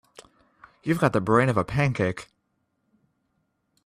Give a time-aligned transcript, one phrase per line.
[0.81, 2.27] You've got the brain of a pancake.